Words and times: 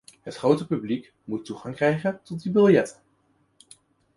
Het 0.21 0.35
grote 0.35 0.67
publiek 0.67 1.13
moet 1.23 1.45
toegang 1.45 1.75
krijgen 1.75 2.19
tot 2.23 2.41
die 2.43 2.51
biljetten. 2.51 3.01